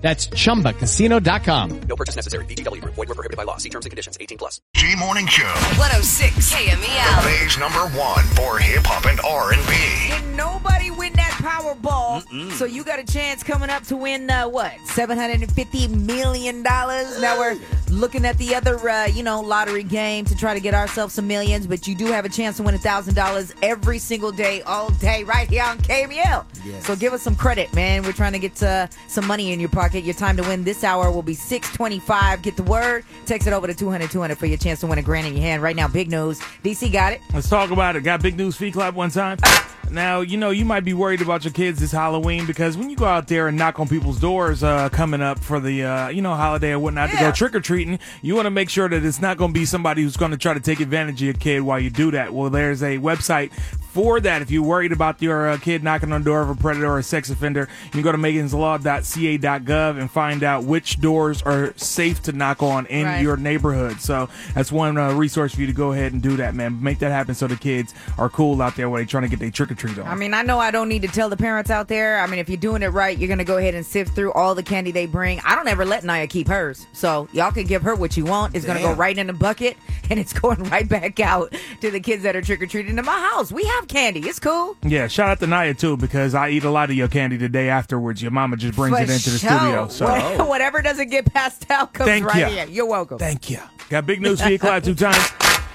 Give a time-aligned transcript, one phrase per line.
[0.00, 1.80] That's ChumbaCasino.com.
[1.82, 2.46] No purchase necessary.
[2.46, 2.94] VGW Group.
[2.94, 3.58] Void were prohibited by law.
[3.58, 4.16] See terms and conditions.
[4.18, 4.60] 18 plus.
[4.74, 5.44] G Morning Show.
[5.76, 7.24] 106 KMEL.
[7.24, 10.14] Bay's number one for hip hop and R&B.
[10.16, 12.50] Did nobody win that Powerball?
[12.52, 14.72] So you got a chance coming up to win uh, what?
[14.86, 17.20] Seven hundred and fifty million dollars.
[17.20, 17.58] Now we're
[17.90, 21.26] looking at the other, uh, you know, lottery game to try to get ourselves some
[21.26, 21.66] millions.
[21.66, 24.90] But you do have a chance to win a thousand dollars every single day, all
[24.92, 26.44] day, right here on KMEL.
[26.82, 28.02] So give us some credit, man.
[28.02, 29.89] We're trying to get uh, some money in your pocket.
[29.92, 32.42] Your time to win this hour will be six twenty-five.
[32.42, 33.04] Get the word.
[33.26, 35.42] Text it over to 200 200 for your chance to win a grand in your
[35.42, 35.62] hand.
[35.62, 36.40] Right now, big news.
[36.62, 37.20] DC got it.
[37.34, 38.02] Let's talk about it.
[38.02, 39.38] Got big news feed clap one time.
[39.42, 42.90] Uh, Now, you know, you might be worried about your kids this Halloween because when
[42.90, 46.08] you go out there and knock on people's doors uh, coming up for the, uh,
[46.08, 48.88] you know, holiday or whatnot to go trick or treating, you want to make sure
[48.88, 51.26] that it's not going to be somebody who's going to try to take advantage of
[51.26, 52.32] your kid while you do that.
[52.32, 53.52] Well, there's a website
[53.90, 54.40] for that.
[54.42, 56.98] If you're worried about your uh, kid knocking on the door of a predator or
[56.98, 62.22] a sex offender, you can go to meganslaw.ca.gov and find out which doors are safe
[62.22, 63.22] to knock on in Right.
[63.22, 64.00] your neighborhood.
[64.00, 66.80] So that's one uh, resource for you to go ahead and do that, man.
[66.82, 69.38] Make that happen so the kids are cool out there while they're trying to get
[69.40, 70.06] their trick or treat on.
[70.06, 72.20] I mean, I know I don't need to tell the parents out there.
[72.20, 74.54] I mean, if you're doing it right, you're gonna go ahead and sift through all
[74.54, 75.40] the candy they bring.
[75.44, 78.54] I don't ever let Naya keep hers, so y'all can give her what you want.
[78.54, 79.76] It's gonna go right in the bucket,
[80.10, 83.04] and it's going right back out to the kids that are trick or treating in
[83.04, 83.50] my house.
[83.50, 84.20] We have candy.
[84.20, 84.76] It's cool.
[84.82, 87.48] yeah, shout out to Naya too because I eat a lot of your candy the
[87.48, 88.20] day afterwards.
[88.22, 89.50] Your mama just brings For it into the sure.
[89.50, 89.88] studio.
[89.88, 92.48] So whatever doesn't get passed out comes Thank right ya.
[92.48, 92.66] here.
[92.66, 93.18] You're welcome.
[93.18, 93.60] thank you.
[93.88, 95.16] Got big news for you, clap two times.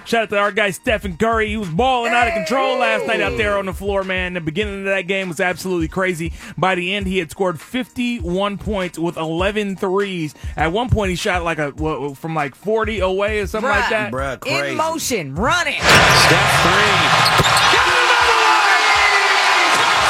[0.06, 1.50] Shout out to our guy Stephen Curry.
[1.50, 4.34] He was balling out of control last night out there on the floor, man.
[4.34, 6.32] The beginning of that game was absolutely crazy.
[6.58, 10.36] By the end, he had scored 51 points with 11 threes.
[10.56, 13.90] At one point, he shot like a what, from like 40 away or something like
[13.90, 14.12] that.
[14.12, 14.72] Bruh, crazy.
[14.72, 15.82] in motion, running.
[15.82, 17.56] Step three.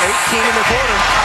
[0.06, 1.25] 18 in the quarter.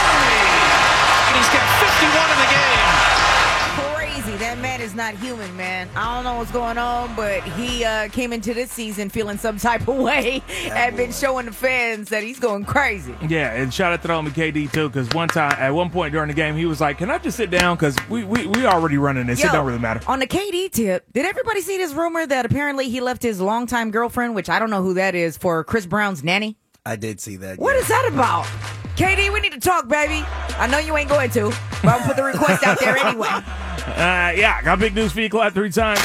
[4.91, 5.89] Is not human, man.
[5.95, 9.57] I don't know what's going on, but he uh, came into this season feeling some
[9.57, 13.15] type of way and been showing the fans that he's going crazy.
[13.27, 16.11] Yeah, and shout out to the homie KD too, because one time, at one point
[16.11, 17.77] during the game, he was like, "Can I just sit down?
[17.77, 19.43] Because we, we we already running this.
[19.43, 22.89] it don't really matter." On the KD tip, did everybody see this rumor that apparently
[22.89, 26.23] he left his longtime girlfriend, which I don't know who that is, for Chris Brown's
[26.23, 26.57] nanny?
[26.85, 27.59] I did see that.
[27.59, 27.81] What yeah.
[27.81, 28.80] is that about?
[28.95, 30.23] KD, we need to talk, baby.
[30.57, 31.49] I know you ain't going to,
[31.81, 33.29] but I'll put the request out there anyway.
[33.81, 35.99] Uh, yeah, got big news for you, clap three times.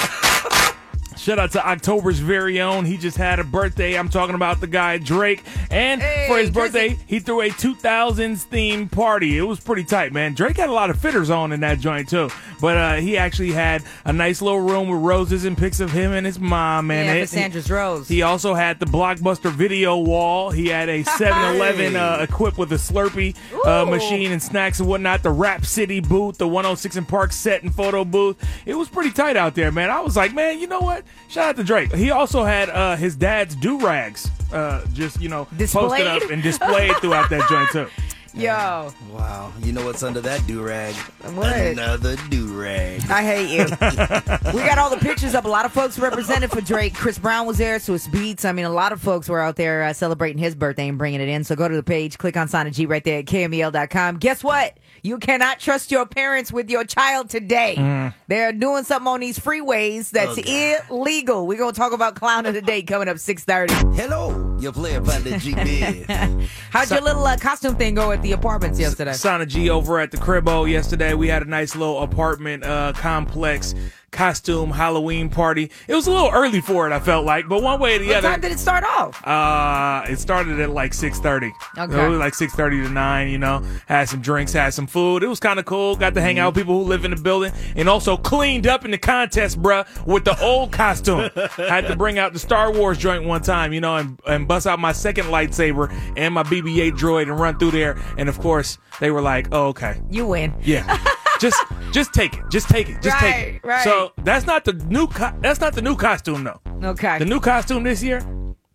[1.27, 2.85] Shout out to October's very own.
[2.85, 3.99] He just had a birthday.
[3.99, 5.43] I'm talking about the guy Drake.
[5.73, 6.55] And Hey, for his Drizzy.
[6.55, 9.37] birthday, he threw a 2000s themed party.
[9.37, 10.35] It was pretty tight, man.
[10.35, 12.31] Drake had a lot of fitters on in that joint too.
[12.61, 16.13] But uh, he actually had a nice little room with roses and pics of him
[16.13, 16.93] and his mom.
[16.93, 18.07] And Yeah, Cassandra's Rose.
[18.07, 20.53] He also had the Blockbuster video wall.
[20.53, 23.35] He had a 7-Eleven uh, equipped with a Slurpee
[23.67, 25.25] uh, machine and snacks and whatnot.
[25.25, 28.37] The Rap City booth, the 106 and Park set and photo booth.
[28.65, 29.91] It was pretty tight out there, man.
[29.91, 31.03] I was like, man, you know what?
[31.29, 31.93] Shout out to Drake.
[31.93, 36.43] He also had uh, his dad's do rags, uh, just you know, posted up and
[36.43, 37.89] displayed throughout that joint too.
[38.37, 39.51] Yo, Wow.
[39.63, 40.95] You know what's under that do rag?
[41.35, 41.57] What?
[41.57, 43.01] Another do rag.
[43.11, 43.65] I hate you.
[44.53, 45.47] we got all the pictures up.
[45.47, 46.93] A lot of folks represented for Drake.
[46.93, 48.45] Chris Brown was there, Swizz Beatz.
[48.45, 51.23] I mean, a lot of folks were out there uh, celebrating his birthday and bringing
[51.23, 51.45] it in.
[51.45, 54.19] So go to the page, click on Sana G right there at KMEL.com.
[54.19, 54.77] Guess what?
[55.07, 57.77] You cannot trust your parents with your child today.
[57.79, 58.13] Mm.
[58.27, 61.47] They're doing something on these freeways that's oh, illegal.
[61.47, 64.03] We're going to talk about Clown of the Day coming up 630.
[64.03, 66.07] Hello, your player partner G Biz.
[66.71, 69.13] How'd your little uh, costume thing go at the apartments yesterday?
[69.13, 71.15] Sana G over at the Cribbo yesterday.
[71.15, 73.75] We had a nice little apartment uh, complex
[74.17, 75.71] costume Halloween party.
[75.87, 78.09] It was a little early for it, I felt like, but one way or the
[78.09, 78.29] What other.
[78.29, 79.27] What time did it start off?
[79.27, 81.53] Uh, it started at like six thirty.
[81.77, 82.05] Okay.
[82.05, 83.29] it was like six thirty to nine.
[83.29, 85.23] You know, had some drinks, had some food.
[85.23, 85.97] It was kind of cool.
[85.97, 88.85] Got to hang out with people who live in the building, and also cleaned up
[88.85, 91.31] in the contest, bruh, with the old costume.
[91.57, 94.67] had to bring out the Star Wars joint one time, you know, and and bust
[94.67, 97.99] out my second lightsaber and my BB-8 droid and run through there.
[98.19, 100.55] And of course, they were like, "Oh, okay, You win.
[100.63, 100.99] yeah."
[101.41, 101.63] just,
[101.93, 102.43] just take it.
[102.51, 103.03] Just take it.
[103.03, 103.65] Just take it.
[103.65, 103.85] right.
[103.85, 105.07] So that's not the new.
[105.07, 106.61] Co- that's not the new costume though.
[106.83, 107.19] Okay.
[107.19, 108.23] The new costume this year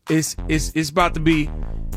[0.09, 1.49] is is is about to be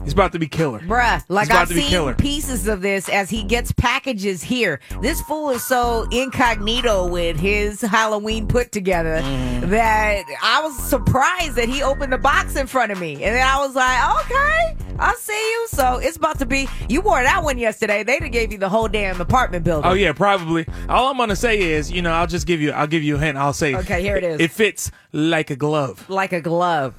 [0.05, 0.81] He's about to be killer.
[0.81, 4.81] Bruh, like I've seen pieces of this as he gets packages here.
[5.01, 9.71] This fool is so incognito with his Halloween put together Mm.
[9.71, 13.15] that I was surprised that he opened the box in front of me.
[13.15, 15.67] And then I was like, okay, I see you.
[15.69, 18.03] So it's about to be, you wore that one yesterday.
[18.05, 19.91] They done gave you the whole damn apartment building.
[19.91, 20.67] Oh yeah, probably.
[20.89, 23.19] All I'm gonna say is, you know, I'll just give you, I'll give you a
[23.19, 23.37] hint.
[23.39, 24.41] I'll say, Okay, here it is.
[24.41, 26.09] It fits like a glove.
[26.09, 26.95] Like a glove.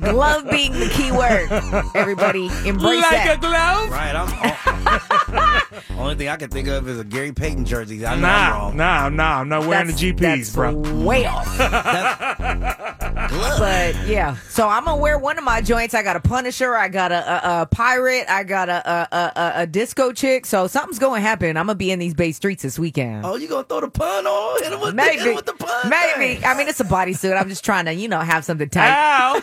[0.00, 1.48] glove being the key word.
[1.94, 3.36] Everybody embrace like that.
[3.38, 3.90] a glove?
[3.90, 4.14] Right.
[4.14, 4.28] I'm,
[5.90, 5.96] oh.
[5.98, 8.04] only thing I can think of is a Gary Payton jersey.
[8.06, 8.76] I know I'm Nah, wrong.
[8.76, 9.40] nah, nah.
[9.40, 10.74] I'm not wearing That's- the GPs, bro.
[11.04, 11.46] Way off.
[13.30, 15.94] but yeah, so I'm gonna wear one of my joints.
[15.94, 19.66] I got a Punisher, I got a, a, a pirate, I got a a, a
[19.66, 20.46] disco chick.
[20.46, 21.56] So something's gonna happen.
[21.56, 23.24] I'm gonna be in these Bay streets this weekend.
[23.24, 24.62] Oh, you gonna throw the pun on?
[24.62, 25.90] Hit him with, the, hit Maybe, him with the pun.
[25.90, 26.36] maybe.
[26.36, 26.44] thing.
[26.44, 27.40] I mean, it's a bodysuit.
[27.40, 29.42] I'm just trying to, you know, have something tight.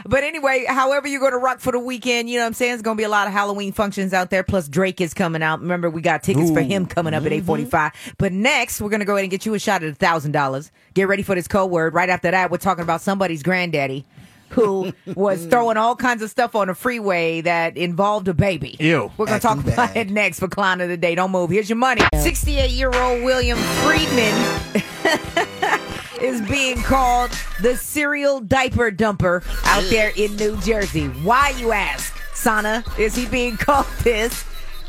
[0.11, 2.73] But anyway, however you're going to rock for the weekend, you know what I'm saying?
[2.73, 4.43] It's going to be a lot of Halloween functions out there.
[4.43, 5.61] Plus, Drake is coming out.
[5.61, 7.93] Remember, we got tickets for him coming up at 845.
[7.93, 8.11] Mm-hmm.
[8.17, 10.71] But next, we're going to go ahead and get you a shot at $1,000.
[10.95, 11.93] Get ready for this code word.
[11.93, 14.05] Right after that, we're talking about somebody's granddaddy
[14.49, 18.75] who was throwing all kinds of stuff on the freeway that involved a baby.
[18.81, 19.09] Ew.
[19.15, 19.95] We're going to talk about bad.
[19.95, 21.15] it next for Clown of the Day.
[21.15, 21.51] Don't move.
[21.51, 22.01] Here's your money.
[22.15, 24.33] 68 year old William Friedman
[26.21, 27.31] is being called
[27.61, 31.07] the serial diaper dumper out there in New Jersey.
[31.07, 32.15] Why, you ask?
[32.33, 34.45] Sana, is he being called this?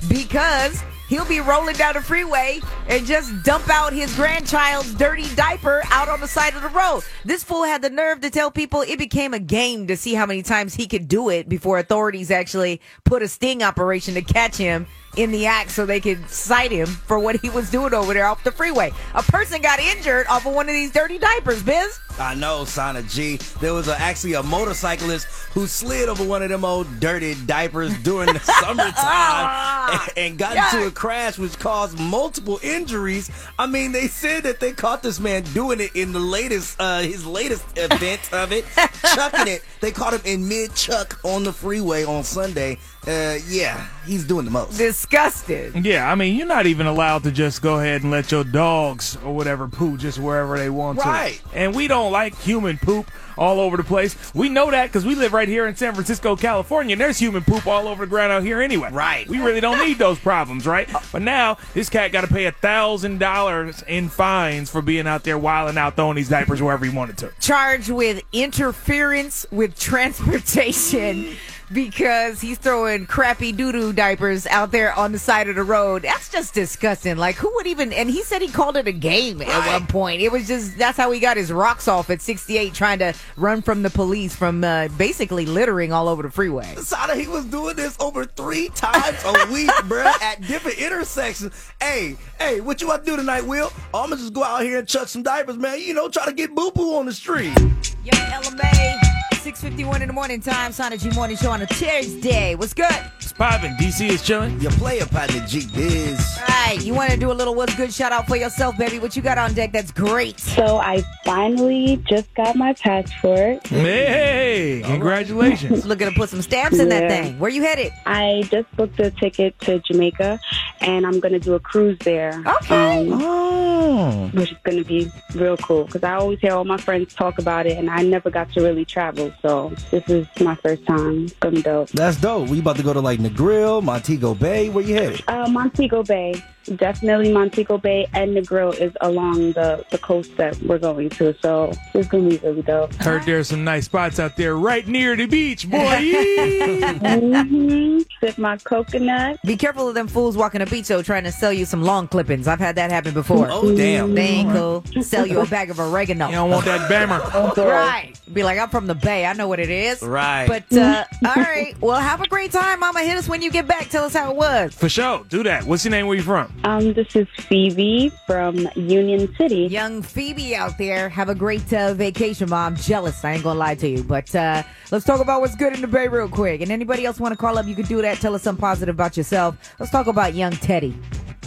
[0.09, 5.83] Because he'll be rolling down the freeway and just dump out his grandchild's dirty diaper
[5.91, 7.03] out on the side of the road.
[7.25, 10.27] This fool had the nerve to tell people it became a game to see how
[10.27, 14.57] many times he could do it before authorities actually put a sting operation to catch
[14.57, 14.87] him
[15.17, 18.27] in the act so they could cite him for what he was doing over there
[18.27, 18.91] off the freeway.
[19.15, 21.99] A person got injured off of one of these dirty diapers, Biz.
[22.19, 23.37] I know, Sana G.
[23.61, 27.97] There was a, actually a motorcyclist who slid over one of them old dirty diapers
[28.03, 33.31] during the summertime and, and got into a crash which caused multiple injuries.
[33.59, 37.01] I mean, they said that they caught this man doing it in the latest, uh,
[37.01, 38.65] his latest event of it,
[39.15, 39.63] chucking it.
[39.81, 42.79] They caught him in mid chuck on the freeway on Sunday.
[43.07, 44.79] Uh, yeah, he's doing the most.
[44.79, 45.85] Disgusted.
[45.85, 49.17] Yeah, I mean, you're not even allowed to just go ahead and let your dogs
[49.25, 51.41] or whatever poo just wherever they want Right.
[51.51, 51.59] to.
[51.59, 54.15] And we don't like human poop all over the place.
[54.35, 57.43] We know that because we live right here in San Francisco, California, and there's human
[57.43, 58.91] poop all over the ground out here anyway.
[58.93, 59.29] Right.
[59.29, 60.89] We really don't need those problems, right?
[61.11, 65.25] But now this cat got to pay a thousand dollars in fines for being out
[65.25, 67.33] there wilding out, throwing these diapers wherever he wanted to.
[67.41, 71.35] Charged with interference with transportation.
[71.73, 76.03] Because he's throwing crappy doo doo diapers out there on the side of the road.
[76.03, 77.17] That's just disgusting.
[77.17, 77.93] Like, who would even.
[77.93, 80.21] And he said he called it a game at one point.
[80.21, 80.77] It was just.
[80.79, 84.35] That's how he got his rocks off at 68, trying to run from the police
[84.35, 86.75] from uh, basically littering all over the freeway.
[86.77, 91.53] Sana, he was doing this over three times a week, bruh, at different intersections.
[91.81, 93.73] Hey, hey, what you want to do tonight, Will?
[93.95, 95.81] Oh, I'm gonna just go out here and chuck some diapers, man.
[95.81, 97.57] You know, try to get boo boo on the street.
[98.05, 99.12] Young LMA,
[99.57, 100.73] 651 in the morning time.
[100.73, 102.55] Sana G Morning Show on a Tuesday.
[102.55, 102.91] What's good?
[103.19, 103.73] It's popping.
[103.73, 104.61] DC is chilling.
[104.61, 106.39] Your player partner, G Biz.
[106.41, 108.99] All right, you want to do a little what's good shout out for yourself, baby?
[108.99, 109.73] What you got on deck?
[109.73, 110.41] That's great.
[110.41, 113.67] So I finally just got my passport.
[113.67, 115.85] Hey, congratulations.
[115.93, 117.09] Looking to put some stamps in that Yeah.
[117.25, 117.39] thing.
[117.39, 117.93] Where you headed?
[118.07, 120.41] I just booked a ticket to Jamaica,
[120.81, 122.43] and I'm gonna do a cruise there.
[122.63, 123.11] Okay.
[123.11, 124.31] um, Oh.
[124.33, 127.67] which is gonna be real cool because I always hear all my friends talk about
[127.67, 129.33] it, and I never got to really travel.
[129.43, 131.25] So this is my first time.
[131.25, 131.89] It's gonna be dope.
[131.91, 132.49] That's dope.
[132.49, 134.69] We about to go to like Negril, Montego Bay.
[134.69, 135.25] Where you headed?
[135.27, 136.43] Uh, Montego Bay.
[136.77, 141.35] Definitely Montego Bay and Negril is along the, the coast that we're going to.
[141.41, 142.95] So it's going to be really dope.
[142.95, 145.79] Heard there's some nice spots out there right near the beach, boy.
[146.83, 149.41] hmm Sip my coconut.
[149.45, 152.09] Be careful of them fools walking the beach though, trying to sell you some long
[152.09, 152.47] clippings.
[152.47, 153.49] I've had that happen before.
[153.51, 154.15] Oh, damn.
[154.15, 154.85] They ain't cool.
[155.03, 156.27] Sell you a bag of oregano.
[156.27, 157.23] You don't want that bammer.
[157.73, 158.13] Right.
[158.33, 159.25] Be like, I'm from the Bay.
[159.27, 160.03] I know what it is.
[160.03, 160.47] Right.
[160.47, 161.75] But, uh, all right.
[161.81, 163.01] Well, have a great time, Mama.
[163.03, 163.89] Hit us when you get back.
[163.89, 164.75] Tell us how it was.
[164.75, 165.25] For sure.
[165.29, 165.65] Do that.
[165.65, 166.07] What's your name?
[166.07, 166.52] Where you from?
[166.65, 169.67] Um, this is Phoebe from Union City.
[169.67, 171.09] Young Phoebe out there.
[171.09, 172.77] Have a great uh, vacation, Mom.
[172.77, 173.25] Jealous.
[173.25, 174.05] I ain't going to lie to you.
[174.05, 176.61] But uh, let's talk about what's good in the Bay real quick.
[176.61, 178.19] And anybody else want to call up, you can do that.
[178.19, 179.57] Tell us something positive about yourself.
[179.81, 180.97] Let's talk about young Teddy.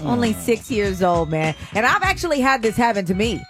[0.02, 1.56] Only six years old, man.
[1.74, 3.42] And I've actually had this happen to me.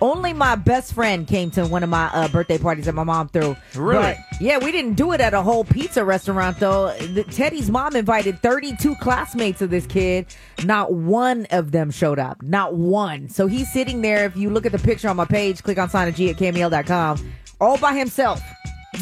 [0.00, 3.28] Only my best friend came to one of my uh, birthday parties that my mom
[3.28, 3.56] threw.
[3.74, 4.02] Really?
[4.02, 6.94] But, yeah, we didn't do it at a whole pizza restaurant though.
[6.98, 10.26] The, Teddy's mom invited 32 classmates of this kid.
[10.64, 12.42] Not one of them showed up.
[12.42, 13.28] Not one.
[13.28, 14.26] So he's sitting there.
[14.26, 17.32] If you look at the picture on my page, click on Sana G at KMEL.com,
[17.60, 18.42] all by himself.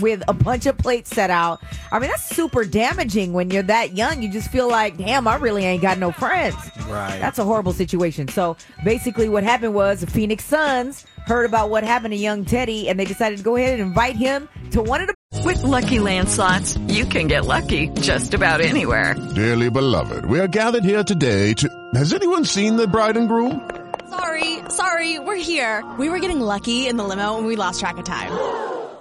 [0.01, 1.63] With a bunch of plates set out.
[1.93, 4.23] I mean, that's super damaging when you're that young.
[4.23, 6.57] You just feel like, damn, I really ain't got no friends.
[6.87, 7.19] Right.
[7.21, 8.29] That's a horrible situation.
[8.29, 12.89] So basically, what happened was the Phoenix Suns heard about what happened to young Teddy,
[12.89, 15.15] and they decided to go ahead and invite him to one of the.
[15.45, 19.15] With Lucky Land slots, you can get lucky just about anywhere.
[19.35, 21.69] Dearly beloved, we are gathered here today to.
[21.95, 23.69] Has anyone seen the bride and groom?
[24.09, 25.85] Sorry, sorry, we're here.
[25.99, 28.74] We were getting lucky in the limo and we lost track of time.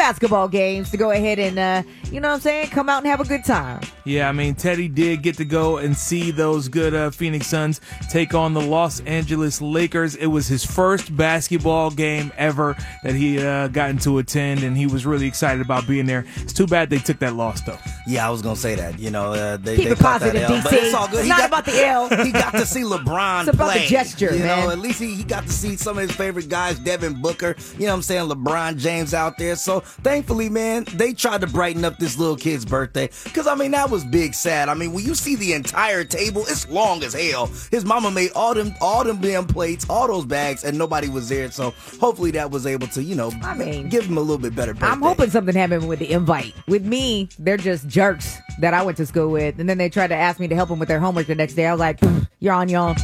[0.00, 1.82] Basketball games to go ahead and uh,
[2.12, 3.80] you know what I'm saying, come out and have a good time.
[4.04, 7.80] Yeah, I mean, Teddy did get to go and see those good uh, Phoenix Suns
[8.08, 10.14] take on the Los Angeles Lakers.
[10.14, 14.86] It was his first basketball game ever that he uh, gotten to attend, and he
[14.86, 16.24] was really excited about being there.
[16.36, 17.78] It's too bad they took that loss, though.
[18.06, 18.98] Yeah, I was gonna say that.
[18.98, 21.14] You know, uh, they, Keep they it caught that positive, L, but it's all good.
[21.16, 22.08] It's He not got- about the L.
[22.24, 23.86] he got to see LeBron It's about the play.
[23.88, 24.64] gesture, you man.
[24.66, 27.56] know, at least he, he got to see some of his favorite guys, Devin Booker.
[27.74, 28.28] You know what I'm saying?
[28.28, 29.56] LeBron James out there.
[29.56, 33.08] So thankfully, man, they tried to brighten up this little kid's birthday.
[33.34, 34.68] Cause I mean, that was big sad.
[34.68, 37.46] I mean, when you see the entire table, it's long as hell.
[37.70, 41.28] His mama made all them all them damn plates, all those bags, and nobody was
[41.28, 41.50] there.
[41.50, 44.54] So hopefully that was able to, you know, I mean, give him a little bit
[44.54, 44.86] better birthday.
[44.86, 46.54] I'm hoping something happened with the invite.
[46.66, 50.08] With me, they're just jerks that I went to school with, and then they tried
[50.08, 51.66] to ask me to help them with their homework the next day.
[51.66, 52.00] I was like,
[52.40, 52.96] "You're on your own."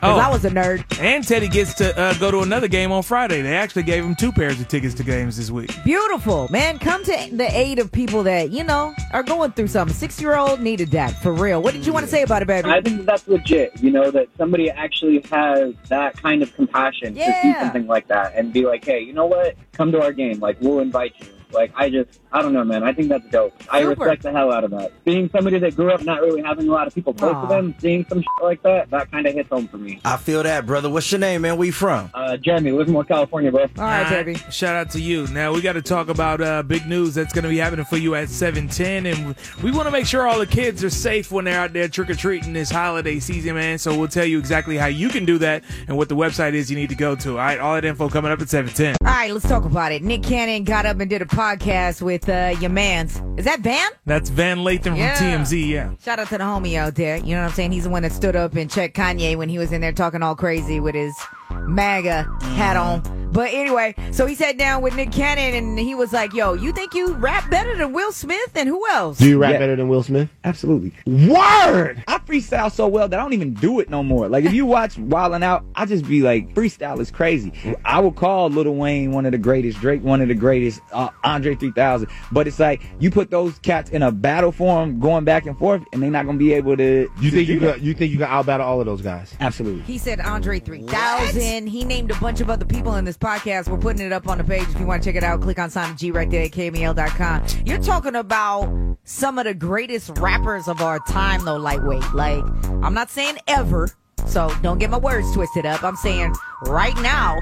[0.00, 0.28] 'Cause Oh.
[0.28, 0.84] I was a nerd.
[1.00, 3.40] And Teddy gets to uh, go to another game on Friday.
[3.42, 5.74] They actually gave him two pairs of tickets to games this week.
[5.84, 6.78] Beautiful, man.
[6.78, 9.94] Come to the aid of people that, you know, are going through something.
[9.96, 11.62] Six year old needed that for real.
[11.62, 12.68] What did you want to say about it, baby?
[12.68, 13.72] I think that's legit.
[13.82, 18.34] You know that somebody actually has that kind of compassion to see something like that
[18.36, 19.56] and be like, "Hey, you know what?
[19.72, 20.40] Come to our game.
[20.40, 22.82] Like, we'll invite you." Like, I just, I don't know, man.
[22.82, 23.54] I think that's dope.
[23.70, 24.00] I Super.
[24.00, 24.92] respect the hell out of that.
[25.04, 27.42] Being somebody that grew up not really having a lot of people close Aw.
[27.42, 30.00] to them, seeing some shit like that, that kind of hits home for me.
[30.04, 30.90] I feel that, brother.
[30.90, 31.56] What's your name, man?
[31.56, 32.10] Where you from?
[32.14, 33.62] Uh, Jeremy, Livermore, California, bro.
[33.62, 34.38] All right, All right, baby.
[34.50, 35.26] Shout out to you.
[35.28, 37.96] Now we got to talk about uh, big news that's going to be happening for
[37.96, 41.44] you at 710, and we want to make sure all the kids are safe when
[41.44, 43.78] they're out there trick or treating this holiday season, man.
[43.78, 46.70] So we'll tell you exactly how you can do that and what the website is
[46.70, 47.30] you need to go to.
[47.30, 48.96] All right, all that info coming up at 710.
[49.06, 50.02] All right, let's talk about it.
[50.02, 53.20] Nick Cannon got up and did a podcast with uh, your man's.
[53.36, 53.90] Is that Van?
[54.06, 55.14] That's Van Lathan Yeah.
[55.16, 55.68] from TMZ.
[55.68, 55.90] Yeah.
[56.02, 57.18] Shout out to the homie out there.
[57.18, 57.72] You know what I'm saying?
[57.72, 60.22] He's the one that stood up and checked Kanye when he was in there talking
[60.22, 61.14] all crazy with his
[61.62, 63.02] MAGA hat on.
[63.32, 66.72] But anyway, so he sat down with Nick Cannon and he was like, Yo, you
[66.72, 69.18] think you rap better than Will Smith and who else?
[69.18, 69.58] Do you rap Yeah.
[69.58, 70.30] better than Will Smith?
[70.44, 70.92] Absolutely.
[71.06, 72.02] Word!
[72.08, 74.28] I freestyle so well that I don't even do it no more.
[74.28, 77.52] Like if you watch Wildin' Out, I just be like, freestyle is crazy.
[77.84, 81.10] I would call Lil Wayne one of the greatest, Drake one of the greatest, uh,
[81.22, 82.08] Andre 3000.
[82.32, 85.82] But it's like you put those cats in a battle form, going back and forth,
[85.92, 87.10] and they're not gonna be able to.
[87.20, 87.66] You to think you that.
[87.66, 89.34] got you think you got out battle all of those guys?
[89.40, 89.82] Absolutely.
[89.82, 91.40] He said Andre 3000.
[91.46, 93.68] He named a bunch of other people in this podcast.
[93.68, 94.68] We're putting it up on the page.
[94.68, 97.44] If you want to check it out, click on Sana G right there at KMEL.com.
[97.64, 102.12] You're talking about some of the greatest rappers of our time, though, lightweight.
[102.12, 102.42] Like,
[102.82, 103.90] I'm not saying ever,
[104.26, 105.84] so don't get my words twisted up.
[105.84, 107.38] I'm saying right now,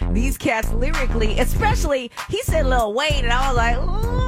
[0.12, 4.25] these cats lyrically, especially, he said Lil Wayne, and I was like, "Ooh,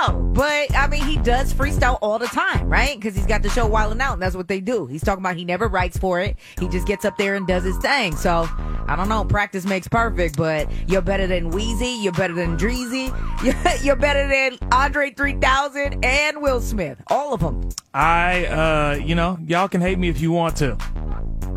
[0.00, 0.18] know.
[0.34, 2.94] But, I mean, he does freestyle all the time, right?
[2.96, 4.86] Because he's got the show Wildin' Out, and that's what they do.
[4.86, 6.36] He's talking about he never writes for it.
[6.60, 8.14] He just gets up there and does his thing.
[8.16, 8.48] So,
[8.86, 9.24] I don't know.
[9.24, 12.02] Practice makes perfect, but you're better than Weezy.
[12.02, 13.08] You're better than Dreezy.
[13.44, 17.00] You're, you're better than Andre 3000 and Will Smith.
[17.08, 17.68] All of them.
[17.92, 20.76] I, uh, you know, y'all can hate me if you want to.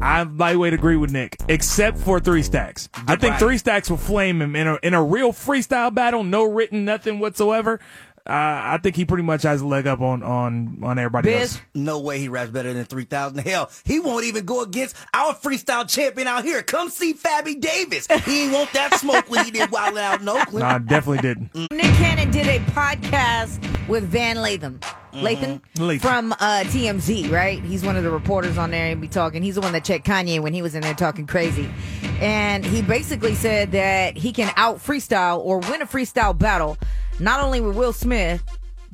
[0.03, 2.89] I lightweight agree with Nick, except for three stacks.
[3.07, 3.39] I think Right.
[3.39, 7.19] three stacks will flame him in a in a real freestyle battle, no written, nothing
[7.19, 7.79] whatsoever.
[8.27, 11.55] Uh, I think he pretty much has a leg up on on on everybody Biz?
[11.55, 11.61] else.
[11.73, 13.39] No way he raps better than 3000.
[13.39, 16.61] Hell, he won't even go against our freestyle champion out here.
[16.61, 18.07] Come see Fabby Davis.
[18.25, 20.59] He ain't want that smoke when he did Wild Out in Oakland.
[20.59, 21.53] No, I definitely didn't.
[21.71, 24.79] Nick Cannon did a podcast with Van Latham.
[25.13, 25.99] Lathan Latham.
[25.99, 27.61] from uh, TMZ, right?
[27.63, 29.43] He's one of the reporters on there and be talking.
[29.43, 31.69] He's the one that checked Kanye when he was in there talking crazy.
[32.21, 36.77] And he basically said that he can out freestyle or win a freestyle battle,
[37.21, 38.43] not only with Will Smith,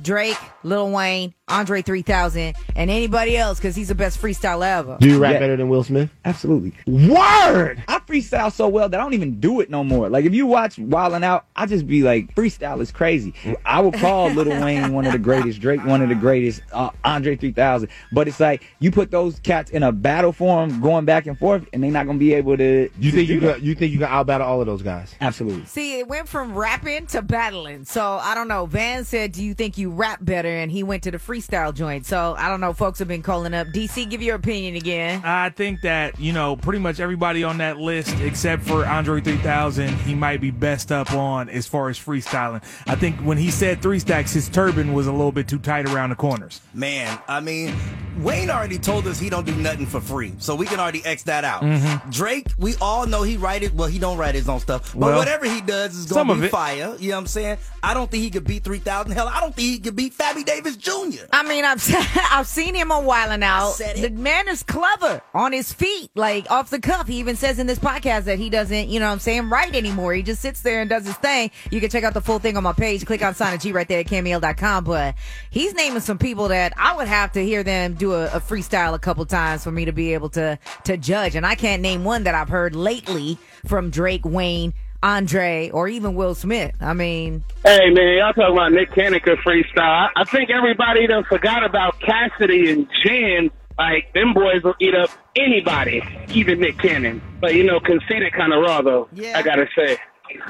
[0.00, 4.96] Drake, Lil Wayne, Andre 3000, and anybody else because he's the best freestyler ever.
[5.00, 5.38] Do you rap Yeah.
[5.40, 6.10] better than Will Smith?
[6.24, 6.72] Absolutely.
[6.86, 7.82] Word!
[7.88, 10.08] I freestyle so well that I don't even do it no more.
[10.08, 13.34] Like if you watch Wildin' Out, I just be like, freestyle is crazy.
[13.64, 16.90] I would call Lil Wayne one of the greatest, Drake one of the greatest, uh,
[17.04, 17.88] Andre 3000.
[18.12, 21.66] But it's like you put those cats in a battle form, going back and forth,
[21.72, 22.88] and they're not gonna be able to.
[22.98, 23.46] You to think do you that.
[23.46, 23.62] got?
[23.62, 25.14] You think you can out battle all of those guys?
[25.20, 25.64] Absolutely.
[25.66, 27.84] See, it went from rapping to battling.
[27.84, 28.66] So I don't know.
[28.66, 32.06] Van said, "Do you think you rap better?" And he went to the freestyle joint.
[32.06, 32.72] So I don't know.
[32.72, 33.68] Folks have been calling up.
[33.68, 35.22] DC, give your opinion again.
[35.24, 39.88] I think that, you know, pretty much everybody on that list except for Andre 3000,
[39.98, 42.62] he might be best up on as far as freestyling.
[42.86, 45.86] I think when he said three stacks, his turban was a little bit too tight
[45.86, 46.60] around the corners.
[46.74, 47.74] Man, I mean,
[48.22, 51.22] Wayne already told us he don't do nothing for free, so we can already X
[51.24, 51.62] that out.
[51.62, 52.10] Mhm.
[52.12, 53.74] Drake, we all know he write it.
[53.74, 56.40] Well, he don't write his own stuff, but Well, whatever he does is gonna of
[56.40, 56.94] be fire.
[56.98, 57.58] You know what I'm saying?
[57.82, 59.12] I don't think he could beat three thousand.
[59.12, 61.24] Hell, I don't think he could beat Fabby Davis Jr.
[61.32, 61.82] I mean, I've
[62.32, 63.72] I've seen him a while now.
[63.72, 67.06] The man is clever on his feet, like off the cuff.
[67.06, 69.74] He even says in this podcast that he doesn't, you know what I'm saying, write
[69.76, 70.12] anymore.
[70.14, 71.50] He just sits there and does his thing.
[71.70, 73.06] You can check out the full thing on my page.
[73.06, 74.84] Click on Sana G right there at KMEL.com.
[74.84, 75.14] But
[75.50, 78.94] he's naming some people that I would have to hear them do a, a freestyle
[78.94, 81.34] a couple times for me to be able to to judge.
[81.34, 86.14] And I can't name one that I've heard lately from Drake, Wayne, Andre, or even
[86.14, 86.74] Will Smith.
[86.80, 90.08] I mean, Hey man, y'all talking about Nick Cannon freestyle.
[90.16, 93.50] I think everybody done forgot about Cassidy and Jan.
[93.78, 97.22] Like them boys will eat up anybody, even Nick Cannon.
[97.40, 99.08] But you know, conceited kind of raw though.
[99.36, 99.98] I gotta say.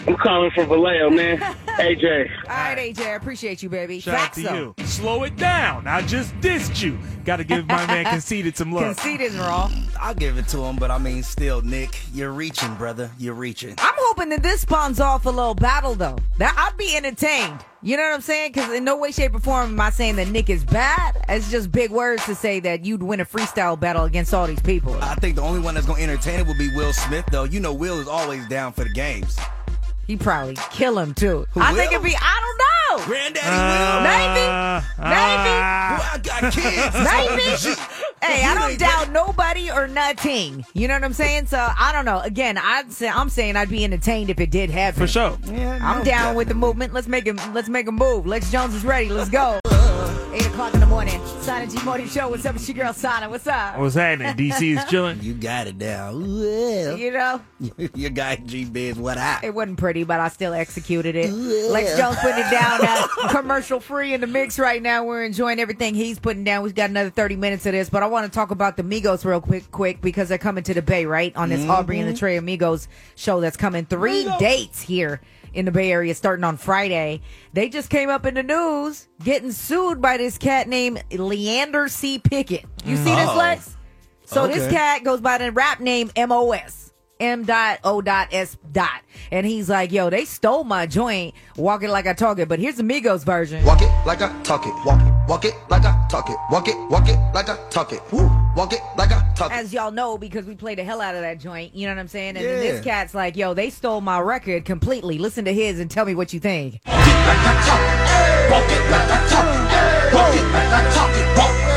[0.07, 1.39] I'm calling for Vallejo, man.
[1.79, 2.31] AJ.
[2.45, 4.01] all right, AJ, I appreciate you, baby.
[4.01, 4.85] Shout out to you.
[4.87, 5.87] Slow it down.
[5.87, 6.99] I just dissed you.
[7.25, 8.97] Got to give my man Conceited some love.
[8.97, 9.71] Conceited and raw.
[10.01, 13.11] I'll give it to him, but I mean, still, Nick, you're reaching, brother.
[13.19, 13.75] You're reaching.
[13.79, 16.19] I'm hoping that this spawns off a little battle, though.
[16.39, 17.65] That I'd be entertained.
[17.83, 18.53] You know what I'm saying?
[18.53, 21.17] Because in no way, shape, or form am I saying that Nick is bad.
[21.29, 24.61] It's just big words to say that you'd win a freestyle battle against all these
[24.63, 24.95] people.
[25.01, 27.45] I think the only one that's gonna entertain it will be Will Smith, though.
[27.45, 29.39] You know, Will is always down for the games.
[30.09, 31.47] He probably kill him too.
[31.53, 32.17] Who, I think it'd be.
[32.19, 33.05] I don't know.
[33.07, 34.47] Granddaddy Uh, Maybe.
[34.99, 35.55] Maybe.
[35.55, 37.75] Well, I got kids.
[37.77, 37.83] Maybe.
[38.21, 40.65] Hey, I don't doubt nobody or nothing.
[40.75, 41.47] You know what I'm saying?
[41.47, 42.19] So I don't know.
[42.19, 45.01] Again, I'd say I'm saying I'd be entertained if it did happen.
[45.01, 45.39] For sure.
[45.45, 46.35] Yeah, I'm no down doubt.
[46.37, 46.93] with the movement.
[46.93, 47.37] Let's make him.
[47.55, 48.27] Let's make a move.
[48.27, 49.09] Lex Jones is ready.
[49.09, 49.61] Let's go.
[50.31, 51.21] Eight o'clock in the morning.
[51.41, 52.29] Sana G Morning Show.
[52.29, 53.31] What's up with your girl Sana?
[53.31, 53.79] What's up?
[53.79, 54.35] What's happening?
[54.35, 55.19] DC is chilling.
[55.23, 56.21] You got it down.
[56.21, 57.41] Well, You know,
[57.95, 59.41] your guy G Biz, what I?
[59.43, 61.33] it wasn't pretty, but I still executed it.
[61.33, 65.03] Lex Jones putting it down, uh, commercial free in the mix right now.
[65.05, 66.63] We're enjoying everything he's putting down.
[66.63, 69.25] We've got another 30 minutes of this, but I want to talk about the Migos
[69.25, 71.35] real quick, quick, because they're coming to the Bay, right?
[71.37, 72.87] On this Aubrey and the Three Migos
[73.17, 73.87] show that's coming.
[73.87, 75.23] Three dates here
[75.55, 77.21] in the Bay Area starting on Friday.
[77.53, 82.19] They just came up in the news getting sued by this cat named Leander C.
[82.19, 82.65] Pickett.
[82.85, 83.35] You see this, mm.
[83.35, 83.39] Oh.
[83.39, 83.77] Lex?
[84.25, 86.93] So this cat goes by the rap name MOS.
[87.21, 89.03] M dot O dot S dot.
[89.33, 92.49] And he's like, yo, they stole my joint, walk it like I talk it.
[92.49, 93.65] But here's the Migos version.
[93.65, 94.75] Walk it like I talk it.
[94.85, 95.13] Walk it.
[95.29, 96.37] Walk it like I talk it.
[96.51, 96.77] Walk it.
[96.91, 98.01] Walk it like I talk it.
[98.13, 98.31] Woo.
[98.59, 99.53] Walk it like I talk.
[99.53, 102.01] As y'all know, because we played the hell out of that joint, you know what
[102.01, 102.31] I'm saying?
[102.37, 102.51] And Yeah.
[102.55, 105.17] then this cat's like, yo, they stole my record completely.
[105.17, 106.81] Listen to his and tell me what you think.
[106.85, 108.51] Walk it like I talk it.
[108.51, 110.13] Walk it like I talk it.
[110.13, 111.28] Walk, walk it like I talk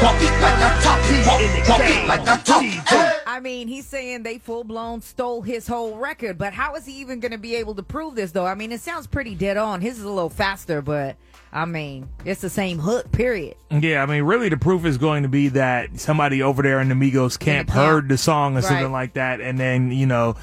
[0.03, 0.41] it.
[0.41, 3.21] Walk, walk it like I talk.
[3.27, 6.93] I mean, he's saying they full blown stole his whole record, but how is he
[6.99, 8.45] even going to be able to prove this, though?
[8.45, 9.81] I mean, it sounds pretty dead on.
[9.81, 11.15] His is a little faster, but
[11.53, 13.55] I mean, it's the same hook, period.
[13.69, 16.89] Yeah, I mean, really, the proof is going to be that somebody over there in
[16.89, 17.71] the Migos camp, camp.
[17.71, 18.63] heard the song or Right.
[18.65, 20.35] something like that, and then you know,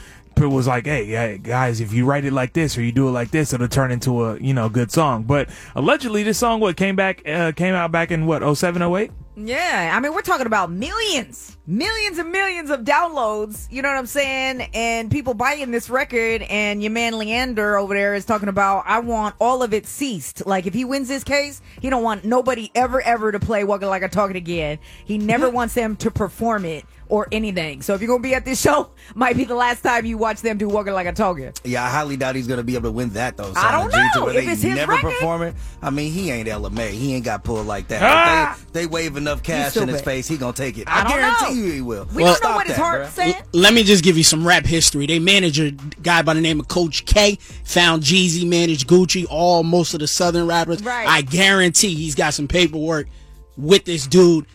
[0.45, 3.09] it was like, hey, hey, guys, if you write it like this or you do
[3.09, 5.25] it like this, it'll turn into a you know good song.
[5.25, 9.11] But allegedly, this song what came back uh, came out back in what 07, 08?
[9.41, 13.71] Yeah, I mean, we're talking about millions, millions and millions of downloads.
[13.71, 14.63] You know what I'm saying?
[14.75, 18.99] And people buying this record, and your man Leander over there is talking about, I
[18.99, 20.45] want all of it ceased.
[20.45, 23.87] Like, if he wins this case, he don't want nobody ever, ever to play Walking
[23.87, 24.81] Like I Talk It again.
[25.05, 27.83] He never wants them to perform it or anything.
[27.83, 30.41] So if you're gonna be at this show, might be the last time you watch
[30.43, 31.61] them do Walking Like a Talk It.
[31.65, 33.53] Yeah, I highly doubt he's gonna be able to win that though.
[33.57, 34.29] I don't G, to know.
[34.29, 35.13] If they it's his never record.
[35.13, 35.55] performing.
[35.83, 36.93] I mean, he ain't Ella May.
[36.93, 38.03] He ain't got pulled like that.
[38.03, 38.55] Ah!
[38.55, 40.85] If they, they wave enough cash in his face, he gonna take it.
[40.89, 41.67] I I, guarantee know.
[41.67, 42.07] you he will.
[42.15, 43.13] We Well- don't know what his that, heart's bruh.
[43.13, 43.35] saying.
[43.53, 45.07] Let me just give you some rap history.
[45.07, 45.71] They manager
[46.03, 50.07] guy by the name of Coach K found Jeezy, managed Gucci, all most of the
[50.07, 50.83] Southern rappers.
[50.83, 51.07] Right.
[51.09, 53.09] I guarantee he's got some paperwork
[53.57, 54.47] with this dude,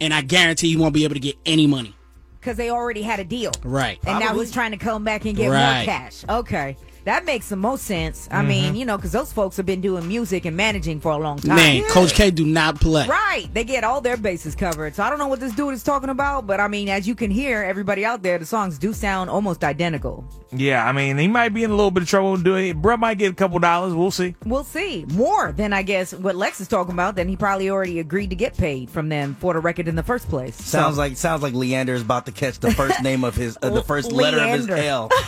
[0.00, 1.94] and I guarantee he won't be able to get any money.
[2.40, 3.52] Because they already had a deal.
[3.62, 3.98] Right.
[4.06, 6.24] And now he's trying to come back and get more cash.
[6.28, 6.76] Okay.
[7.04, 8.28] That makes the most sense.
[8.30, 11.16] I mean, you know, because those folks have been doing music and managing for a
[11.16, 11.56] long time.
[11.56, 13.06] Man, Coach K do not play.
[13.06, 13.48] Right.
[13.52, 14.94] They get all their bases covered.
[14.94, 17.14] So I don't know what this dude is talking about, but I mean, as you
[17.14, 20.24] can hear, everybody out there, the songs do sound almost identical.
[20.52, 22.82] Yeah, I mean, he might be in a little bit of trouble doing it.
[22.82, 23.94] Bruh might get a couple dollars.
[23.94, 24.34] We'll see.
[24.44, 25.04] We'll see.
[25.12, 28.36] More than I guess what Lex is talking about, then he probably already agreed to
[28.36, 30.56] get paid from them for the record in the first place.
[30.56, 33.56] So- Sounds like sounds like Leander is about to catch the first name of his
[33.62, 35.08] uh, the first letter of his L.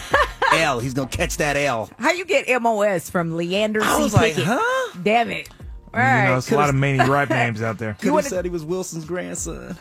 [0.61, 0.81] L.
[0.81, 1.91] He's gonna catch that L.
[1.99, 4.03] How you get MOS from Leander I C.
[4.03, 4.45] was like, Pickett?
[4.49, 4.99] huh?
[5.03, 5.49] Damn it.
[5.95, 6.25] All you right.
[6.29, 7.95] know, it's a lot of many rap names out there.
[8.01, 9.77] Could have said he was Wilson's grandson.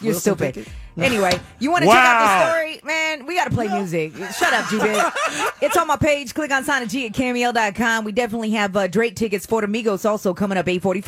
[0.00, 0.54] You're Wilson stupid.
[0.54, 0.72] Pickett.
[0.96, 2.38] Anyway, you want to check out Wow.
[2.44, 2.80] the story?
[2.84, 4.14] Man, we got to play music.
[4.16, 5.02] Shut up, Judith.
[5.60, 6.34] it's on my page.
[6.34, 8.04] Click on Sana G at KMEL.com.
[8.04, 11.04] We definitely have uh, Drake tickets for the Migos also coming up 845.